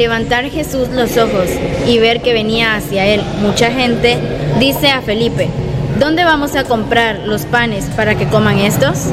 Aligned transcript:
levantar 0.00 0.48
Jesús 0.48 0.88
los 0.88 1.18
ojos 1.18 1.50
y 1.86 1.98
ver 1.98 2.22
que 2.22 2.32
venía 2.32 2.74
hacia 2.74 3.04
él 3.04 3.20
mucha 3.42 3.70
gente, 3.70 4.16
dice 4.58 4.88
a 4.88 5.02
Felipe, 5.02 5.50
¿dónde 5.98 6.24
vamos 6.24 6.56
a 6.56 6.64
comprar 6.64 7.18
los 7.26 7.44
panes 7.44 7.84
para 7.96 8.14
que 8.14 8.26
coman 8.26 8.60
estos? 8.60 9.08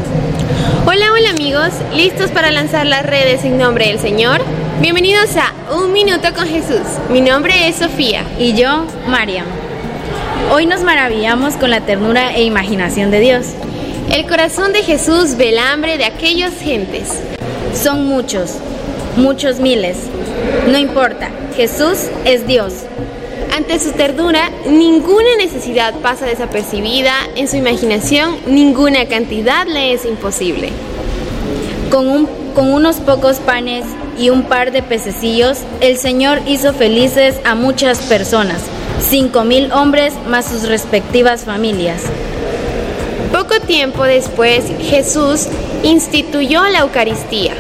Hola, 0.86 1.12
hola 1.12 1.32
amigos, 1.32 1.72
¿listos 1.94 2.32
para 2.32 2.52
lanzar 2.52 2.86
las 2.86 3.06
redes 3.06 3.44
en 3.44 3.58
nombre 3.58 3.88
del 3.88 4.00
Señor? 4.00 4.40
Bienvenidos 4.80 5.36
a 5.36 5.76
Un 5.76 5.92
Minuto 5.92 6.34
con 6.34 6.48
Jesús. 6.48 6.88
Mi 7.10 7.20
nombre 7.20 7.68
es 7.68 7.76
Sofía. 7.76 8.24
Y 8.40 8.54
yo, 8.54 8.86
Mariam. 9.10 9.46
Hoy 10.54 10.68
nos 10.68 10.84
maravillamos 10.84 11.56
con 11.56 11.70
la 11.70 11.82
ternura 11.82 12.34
e 12.34 12.44
imaginación 12.44 13.12
de 13.12 13.20
Dios. 13.20 13.48
El 14.10 14.26
corazón 14.26 14.72
de 14.72 14.84
Jesús 14.84 15.36
ve 15.36 15.50
el 15.50 15.60
hambre 15.60 15.98
de 15.98 16.06
aquellas 16.06 16.54
gentes. 16.62 17.10
Son 17.74 18.08
muchos, 18.08 18.54
muchos 19.18 19.60
miles. 19.60 19.98
No 20.70 20.78
importa, 20.78 21.30
Jesús 21.56 22.08
es 22.24 22.48
Dios. 22.48 22.74
Ante 23.56 23.80
su 23.80 23.92
ternura, 23.92 24.52
ninguna 24.68 25.36
necesidad 25.38 25.94
pasa 26.02 26.26
desapercibida, 26.26 27.14
en 27.36 27.48
su 27.48 27.56
imaginación 27.58 28.38
ninguna 28.46 29.08
cantidad 29.08 29.66
le 29.66 29.94
es 29.94 30.06
imposible. 30.06 30.70
Con, 31.90 32.08
un, 32.08 32.28
con 32.54 32.72
unos 32.72 32.98
pocos 32.98 33.38
panes 33.38 33.86
y 34.18 34.30
un 34.30 34.44
par 34.44 34.72
de 34.72 34.84
pececillos, 34.84 35.60
el 35.82 35.98
Señor 35.98 36.42
hizo 36.46 36.74
felices 36.74 37.36
a 37.46 37.56
muchas 37.56 38.00
personas, 38.00 38.62
cinco 39.00 39.44
mil 39.44 39.72
hombres 39.72 40.14
más 40.28 40.46
sus 40.46 40.68
respectivas 40.68 41.46
familias. 41.46 42.02
Poco 43.32 43.60
tiempo 43.66 44.04
después, 44.04 44.66
Jesús 44.82 45.48
instituyó 45.84 46.64
la 46.66 46.80
Eucaristía. 46.80 47.54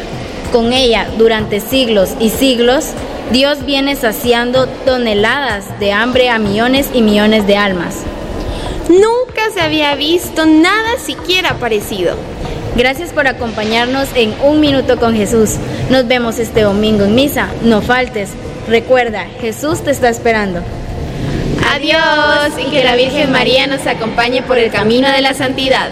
Con 0.52 0.72
ella, 0.72 1.08
durante 1.18 1.60
siglos 1.60 2.12
y 2.20 2.30
siglos, 2.30 2.86
Dios 3.32 3.66
viene 3.66 3.96
saciando 3.96 4.68
toneladas 4.86 5.66
de 5.80 5.92
hambre 5.92 6.30
a 6.30 6.40
millones 6.40 6.90
y 6.94 7.02
millones 7.02 7.46
de 7.46 7.58
almas. 7.58 8.04
Nunca 8.88 9.52
se 9.54 9.60
había 9.60 9.96
visto 9.96 10.46
nada 10.46 10.98
siquiera 10.98 11.56
parecido. 11.56 12.16
Gracias 12.78 13.12
por 13.12 13.28
acompañarnos 13.28 14.08
en 14.16 14.34
Un 14.42 14.62
Minuto 14.62 14.98
con 14.98 15.16
Jesús. 15.16 15.56
Nos 15.90 16.08
vemos 16.08 16.40
este 16.40 16.62
domingo 16.62 17.04
en 17.04 17.16
misa. 17.16 17.50
No 17.64 17.82
faltes. 17.82 18.30
Recuerda, 18.70 19.26
Jesús 19.42 19.84
te 19.84 19.92
está 19.92 20.08
esperando. 20.08 20.62
Adiós 21.74 22.54
y 22.66 22.72
que 22.72 22.84
la 22.84 22.96
Virgen 22.96 23.32
María 23.32 23.68
nos 23.68 23.86
acompañe 23.86 24.42
por 24.42 24.58
el 24.58 24.72
camino 24.72 25.12
de 25.12 25.22
la 25.22 25.34
santidad. 25.34 25.90